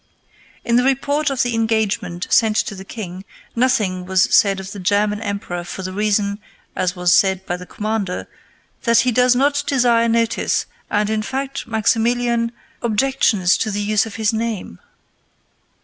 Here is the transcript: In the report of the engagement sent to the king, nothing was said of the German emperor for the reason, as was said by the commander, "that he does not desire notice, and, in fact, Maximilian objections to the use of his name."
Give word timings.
In 0.65 0.77
the 0.77 0.83
report 0.83 1.29
of 1.29 1.43
the 1.43 1.53
engagement 1.53 2.25
sent 2.31 2.55
to 2.57 2.73
the 2.73 2.83
king, 2.83 3.23
nothing 3.55 4.03
was 4.03 4.23
said 4.35 4.59
of 4.59 4.71
the 4.71 4.79
German 4.79 5.21
emperor 5.21 5.63
for 5.63 5.83
the 5.83 5.93
reason, 5.93 6.39
as 6.75 6.95
was 6.95 7.13
said 7.13 7.45
by 7.45 7.55
the 7.55 7.67
commander, 7.67 8.27
"that 8.81 9.01
he 9.01 9.11
does 9.11 9.35
not 9.35 9.61
desire 9.67 10.09
notice, 10.09 10.65
and, 10.89 11.11
in 11.11 11.21
fact, 11.21 11.67
Maximilian 11.67 12.51
objections 12.81 13.55
to 13.57 13.69
the 13.69 13.83
use 13.83 14.07
of 14.07 14.15
his 14.15 14.33
name." 14.33 14.79